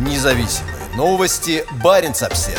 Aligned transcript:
Независимые 0.00 0.76
новости. 0.96 1.62
Барин 1.84 2.12
обсерва 2.12 2.58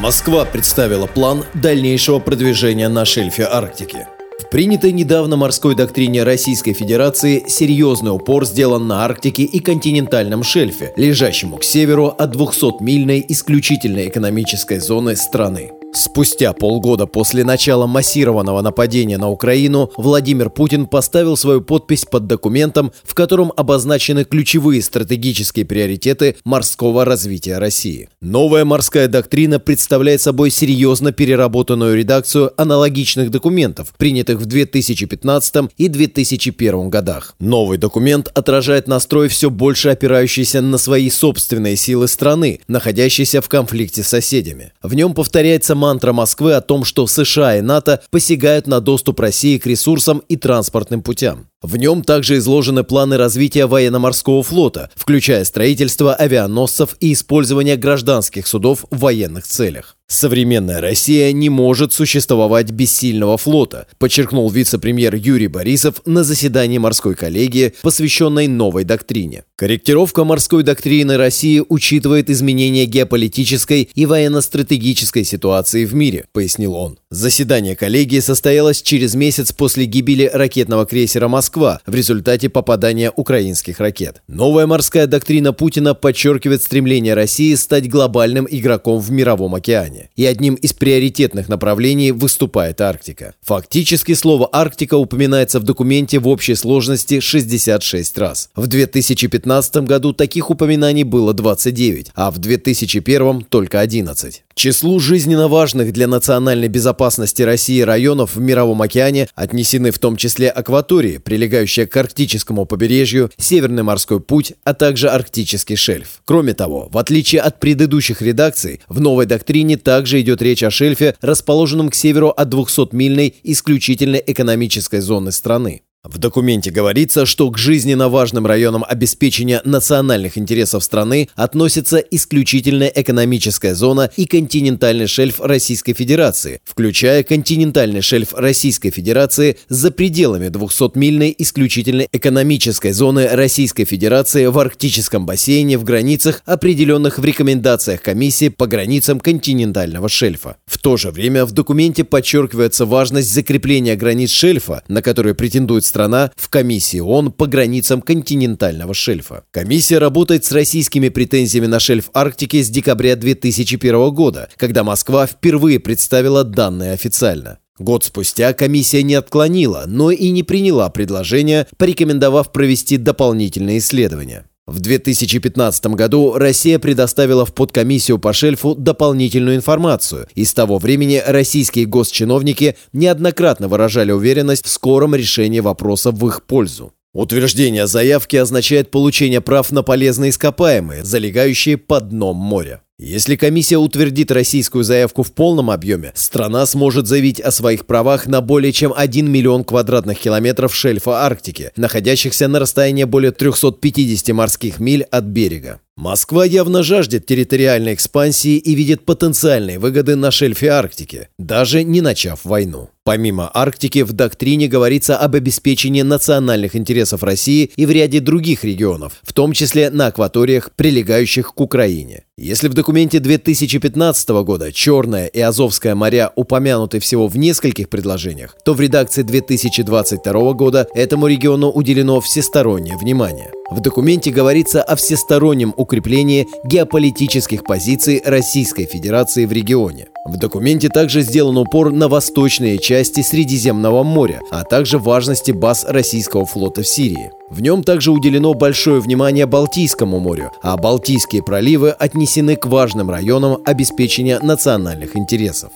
Москва 0.00 0.46
представила 0.46 1.06
план 1.06 1.44
дальнейшего 1.52 2.20
продвижения 2.20 2.88
на 2.88 3.04
шельфе 3.04 3.44
Арктики. 3.44 4.06
В 4.40 4.48
принятой 4.48 4.92
недавно 4.92 5.36
морской 5.36 5.74
доктрине 5.74 6.22
Российской 6.22 6.72
Федерации 6.72 7.44
серьезный 7.46 8.12
упор 8.12 8.46
сделан 8.46 8.88
на 8.88 9.04
Арктике 9.04 9.42
и 9.42 9.60
континентальном 9.60 10.42
шельфе, 10.42 10.94
лежащему 10.96 11.58
к 11.58 11.64
северу 11.64 12.06
от 12.06 12.34
200-мильной 12.34 13.22
исключительной 13.28 14.08
экономической 14.08 14.78
зоны 14.78 15.16
страны. 15.16 15.72
Спустя 15.96 16.52
полгода 16.52 17.06
после 17.06 17.44
начала 17.44 17.86
массированного 17.86 18.62
нападения 18.62 19.16
на 19.16 19.30
Украину 19.30 19.92
Владимир 19.96 20.50
Путин 20.50 20.86
поставил 20.86 21.36
свою 21.36 21.60
подпись 21.60 22.04
под 22.04 22.26
документом, 22.26 22.90
в 23.04 23.14
котором 23.14 23.52
обозначены 23.56 24.24
ключевые 24.24 24.82
стратегические 24.82 25.64
приоритеты 25.64 26.34
морского 26.44 27.04
развития 27.04 27.58
России. 27.58 28.08
Новая 28.20 28.64
морская 28.64 29.06
доктрина 29.06 29.60
представляет 29.60 30.20
собой 30.20 30.50
серьезно 30.50 31.12
переработанную 31.12 31.96
редакцию 31.96 32.52
аналогичных 32.60 33.30
документов, 33.30 33.94
принятых 33.96 34.40
в 34.40 34.46
2015 34.46 35.70
и 35.76 35.86
2001 35.86 36.90
годах. 36.90 37.36
Новый 37.38 37.78
документ 37.78 38.32
отражает 38.34 38.88
настрой 38.88 39.28
все 39.28 39.48
больше 39.48 39.90
опирающийся 39.90 40.60
на 40.60 40.78
свои 40.78 41.08
собственные 41.08 41.76
силы 41.76 42.08
страны, 42.08 42.58
находящейся 42.66 43.40
в 43.40 43.48
конфликте 43.48 44.02
с 44.02 44.08
соседями. 44.08 44.72
В 44.82 44.94
нем 44.94 45.14
повторяется 45.14 45.76
мантра 45.84 46.14
Москвы 46.14 46.54
о 46.54 46.62
том, 46.62 46.82
что 46.82 47.06
США 47.06 47.58
и 47.58 47.60
НАТО 47.60 48.00
посягают 48.10 48.66
на 48.66 48.80
доступ 48.80 49.20
России 49.20 49.58
к 49.58 49.66
ресурсам 49.66 50.22
и 50.30 50.36
транспортным 50.36 51.02
путям. 51.02 51.48
В 51.60 51.76
нем 51.76 52.02
также 52.02 52.38
изложены 52.38 52.84
планы 52.84 53.18
развития 53.18 53.66
военно-морского 53.66 54.42
флота, 54.42 54.88
включая 54.94 55.44
строительство 55.44 56.14
авианосцев 56.14 56.96
и 57.00 57.12
использование 57.12 57.76
гражданских 57.76 58.46
судов 58.46 58.86
в 58.90 58.98
военных 58.98 59.44
целях. 59.46 59.93
Современная 60.06 60.82
Россия 60.82 61.32
не 61.32 61.48
может 61.48 61.94
существовать 61.94 62.70
без 62.70 62.94
сильного 62.94 63.38
флота, 63.38 63.86
подчеркнул 63.98 64.50
вице-премьер 64.50 65.14
Юрий 65.14 65.48
Борисов 65.48 66.02
на 66.04 66.24
заседании 66.24 66.76
морской 66.76 67.14
коллегии, 67.14 67.72
посвященной 67.80 68.46
новой 68.46 68.84
доктрине. 68.84 69.44
Корректировка 69.56 70.24
морской 70.24 70.62
доктрины 70.62 71.16
России 71.16 71.62
учитывает 71.66 72.28
изменения 72.28 72.84
геополитической 72.84 73.88
и 73.94 74.04
военно-стратегической 74.06 75.24
ситуации 75.24 75.86
в 75.86 75.94
мире, 75.94 76.26
пояснил 76.32 76.74
он. 76.74 76.98
Заседание 77.14 77.76
коллегии 77.76 78.18
состоялось 78.18 78.82
через 78.82 79.14
месяц 79.14 79.52
после 79.52 79.84
гибели 79.84 80.28
ракетного 80.34 80.84
крейсера 80.84 81.28
«Москва» 81.28 81.80
в 81.86 81.94
результате 81.94 82.48
попадания 82.48 83.12
украинских 83.14 83.78
ракет. 83.78 84.20
Новая 84.26 84.66
морская 84.66 85.06
доктрина 85.06 85.52
Путина 85.52 85.94
подчеркивает 85.94 86.64
стремление 86.64 87.14
России 87.14 87.54
стать 87.54 87.88
глобальным 87.88 88.48
игроком 88.50 88.98
в 88.98 89.12
мировом 89.12 89.54
океане. 89.54 90.10
И 90.16 90.26
одним 90.26 90.54
из 90.56 90.72
приоритетных 90.72 91.48
направлений 91.48 92.10
выступает 92.10 92.80
Арктика. 92.80 93.34
Фактически 93.42 94.12
слово 94.14 94.48
«Арктика» 94.50 94.96
упоминается 94.96 95.60
в 95.60 95.62
документе 95.62 96.18
в 96.18 96.26
общей 96.26 96.56
сложности 96.56 97.20
66 97.20 98.18
раз. 98.18 98.50
В 98.56 98.66
2015 98.66 99.76
году 99.86 100.14
таких 100.14 100.50
упоминаний 100.50 101.04
было 101.04 101.32
29, 101.32 102.10
а 102.16 102.32
в 102.32 102.38
2001 102.38 103.42
только 103.42 103.78
11 103.78 104.42
числу 104.54 105.00
жизненно 105.00 105.48
важных 105.48 105.92
для 105.92 106.06
национальной 106.06 106.68
безопасности 106.68 107.42
России 107.42 107.80
районов 107.80 108.36
в 108.36 108.40
Мировом 108.40 108.82
океане 108.82 109.28
отнесены 109.34 109.90
в 109.90 109.98
том 109.98 110.16
числе 110.16 110.48
акватории, 110.48 111.18
прилегающие 111.18 111.86
к 111.86 111.96
арктическому 111.96 112.64
побережью, 112.66 113.30
Северный 113.36 113.82
морской 113.82 114.20
путь, 114.20 114.54
а 114.64 114.74
также 114.74 115.08
арктический 115.08 115.76
шельф. 115.76 116.20
Кроме 116.24 116.54
того, 116.54 116.88
в 116.90 116.98
отличие 116.98 117.40
от 117.40 117.60
предыдущих 117.60 118.22
редакций, 118.22 118.80
в 118.88 119.00
новой 119.00 119.26
доктрине 119.26 119.76
также 119.76 120.20
идет 120.20 120.42
речь 120.42 120.62
о 120.62 120.70
шельфе, 120.70 121.16
расположенном 121.20 121.90
к 121.90 121.94
северу 121.94 122.28
от 122.28 122.48
200-мильной 122.52 123.34
исключительной 123.42 124.22
экономической 124.26 125.00
зоны 125.00 125.32
страны. 125.32 125.82
В 126.04 126.18
документе 126.18 126.70
говорится, 126.70 127.24
что 127.24 127.50
к 127.50 127.56
жизненно 127.56 128.10
важным 128.10 128.46
районам 128.46 128.84
обеспечения 128.86 129.62
национальных 129.64 130.36
интересов 130.36 130.84
страны 130.84 131.30
относится 131.34 131.96
исключительная 131.96 132.92
экономическая 132.94 133.74
зона 133.74 134.10
и 134.14 134.26
континентальный 134.26 135.06
шельф 135.06 135.40
Российской 135.40 135.94
Федерации, 135.94 136.60
включая 136.62 137.22
континентальный 137.22 138.02
шельф 138.02 138.34
Российской 138.34 138.90
Федерации 138.90 139.56
за 139.70 139.90
пределами 139.90 140.48
200-мильной 140.48 141.34
исключительной 141.38 142.08
экономической 142.12 142.92
зоны 142.92 143.26
Российской 143.28 143.86
Федерации 143.86 144.44
в 144.44 144.58
арктическом 144.58 145.24
бассейне 145.24 145.78
в 145.78 145.84
границах, 145.84 146.42
определенных 146.44 147.18
в 147.18 147.24
рекомендациях 147.24 148.02
комиссии 148.02 148.50
по 148.50 148.66
границам 148.66 149.20
континентального 149.20 150.10
шельфа. 150.10 150.58
В 150.66 150.76
то 150.76 150.98
же 150.98 151.10
время 151.10 151.46
в 151.46 151.52
документе 151.52 152.04
подчеркивается 152.04 152.84
важность 152.84 153.32
закрепления 153.32 153.96
границ 153.96 154.30
шельфа, 154.30 154.82
на 154.86 155.00
которые 155.00 155.34
претендует 155.34 155.86
страна 155.86 155.93
в 156.36 156.48
комиссии 156.48 157.00
ООН 157.00 157.32
по 157.32 157.46
границам 157.46 158.02
континентального 158.02 158.94
шельфа. 158.94 159.44
Комиссия 159.50 159.98
работает 159.98 160.44
с 160.44 160.52
российскими 160.52 161.08
претензиями 161.08 161.66
на 161.66 161.78
шельф 161.78 162.10
Арктики 162.12 162.62
с 162.62 162.68
декабря 162.68 163.16
2001 163.16 164.10
года, 164.10 164.48
когда 164.56 164.84
Москва 164.84 165.26
впервые 165.26 165.80
представила 165.80 166.44
данные 166.44 166.92
официально. 166.92 167.58
Год 167.78 168.04
спустя 168.04 168.52
комиссия 168.52 169.02
не 169.02 169.14
отклонила, 169.14 169.84
но 169.86 170.12
и 170.12 170.30
не 170.30 170.44
приняла 170.44 170.90
предложение, 170.90 171.66
порекомендовав 171.76 172.52
провести 172.52 172.96
дополнительные 172.96 173.78
исследования. 173.78 174.46
В 174.66 174.80
2015 174.80 175.86
году 175.88 176.34
Россия 176.36 176.78
предоставила 176.78 177.44
в 177.44 177.52
подкомиссию 177.52 178.18
по 178.18 178.32
шельфу 178.32 178.74
дополнительную 178.74 179.56
информацию, 179.56 180.26
и 180.34 180.46
с 180.46 180.54
того 180.54 180.78
времени 180.78 181.22
российские 181.26 181.84
госчиновники 181.84 182.76
неоднократно 182.94 183.68
выражали 183.68 184.10
уверенность 184.12 184.64
в 184.64 184.70
скором 184.70 185.14
решении 185.14 185.60
вопроса 185.60 186.12
в 186.12 186.26
их 186.26 186.44
пользу. 186.44 186.94
Утверждение 187.12 187.86
заявки 187.86 188.36
означает 188.36 188.90
получение 188.90 189.42
прав 189.42 189.70
на 189.70 189.82
полезные 189.82 190.30
ископаемые, 190.30 191.04
залегающие 191.04 191.76
под 191.76 192.08
дном 192.08 192.36
моря. 192.36 192.83
Если 192.96 193.34
комиссия 193.34 193.76
утвердит 193.76 194.30
российскую 194.30 194.84
заявку 194.84 195.24
в 195.24 195.32
полном 195.32 195.68
объеме, 195.68 196.12
страна 196.14 196.64
сможет 196.64 197.08
заявить 197.08 197.40
о 197.40 197.50
своих 197.50 197.86
правах 197.86 198.26
на 198.26 198.40
более 198.40 198.70
чем 198.70 198.92
1 198.96 199.28
миллион 199.28 199.64
квадратных 199.64 200.20
километров 200.20 200.72
шельфа 200.72 201.24
Арктики, 201.24 201.72
находящихся 201.74 202.46
на 202.46 202.60
расстоянии 202.60 203.02
более 203.02 203.32
350 203.32 204.32
морских 204.32 204.78
миль 204.78 205.02
от 205.02 205.24
берега. 205.24 205.80
Москва 205.96 206.44
явно 206.44 206.82
жаждет 206.82 207.24
территориальной 207.24 207.94
экспансии 207.94 208.56
и 208.56 208.74
видит 208.74 209.04
потенциальные 209.04 209.78
выгоды 209.78 210.16
на 210.16 210.32
шельфе 210.32 210.70
Арктики, 210.70 211.28
даже 211.38 211.84
не 211.84 212.00
начав 212.00 212.44
войну. 212.44 212.90
Помимо 213.04 213.48
Арктики, 213.54 214.02
в 214.02 214.12
доктрине 214.12 214.66
говорится 214.66 215.16
об 215.16 215.36
обеспечении 215.36 216.02
национальных 216.02 216.74
интересов 216.74 217.22
России 217.22 217.70
и 217.76 217.86
в 217.86 217.92
ряде 217.92 218.18
других 218.18 218.64
регионов, 218.64 219.20
в 219.22 219.32
том 219.32 219.52
числе 219.52 219.88
на 219.90 220.08
акваториях, 220.08 220.72
прилегающих 220.74 221.54
к 221.54 221.60
Украине. 221.60 222.24
Если 222.36 222.66
в 222.66 222.74
документе 222.74 223.20
2015 223.20 224.28
года 224.42 224.72
Черное 224.72 225.28
и 225.28 225.40
Азовское 225.40 225.94
моря 225.94 226.32
упомянуты 226.34 226.98
всего 226.98 227.28
в 227.28 227.36
нескольких 227.36 227.88
предложениях, 227.88 228.56
то 228.64 228.74
в 228.74 228.80
редакции 228.80 229.22
2022 229.22 230.52
года 230.54 230.88
этому 230.92 231.28
региону 231.28 231.70
уделено 231.70 232.20
всестороннее 232.20 232.96
внимание. 232.96 233.52
В 233.70 233.80
документе 233.80 234.30
говорится 234.30 234.82
о 234.82 234.94
всестороннем 234.94 235.72
укреплении 235.76 236.46
геополитических 236.64 237.64
позиций 237.64 238.20
Российской 238.24 238.84
Федерации 238.84 239.46
в 239.46 239.52
регионе. 239.52 240.08
В 240.26 240.36
документе 240.36 240.90
также 240.90 241.22
сделан 241.22 241.56
упор 241.56 241.90
на 241.90 242.08
восточные 242.08 242.78
части 242.78 243.22
Средиземного 243.22 244.02
моря, 244.02 244.40
а 244.50 244.64
также 244.64 244.98
важности 244.98 245.50
баз 245.50 245.84
российского 245.88 246.44
флота 246.44 246.82
в 246.82 246.86
Сирии. 246.86 247.30
В 247.48 247.62
нем 247.62 247.82
также 247.82 248.10
уделено 248.10 248.52
большое 248.52 249.00
внимание 249.00 249.46
Балтийскому 249.46 250.18
морю, 250.18 250.52
а 250.62 250.76
Балтийские 250.76 251.42
проливы 251.42 251.90
отнесены 251.90 252.56
к 252.56 252.66
важным 252.66 253.10
районам 253.10 253.62
обеспечения 253.64 254.40
национальных 254.40 255.16
интересов. 255.16 255.70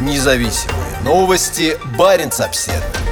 Независимые 0.00 0.98
новости. 1.04 1.76
Барин 1.96 2.30
обседный. 2.38 3.11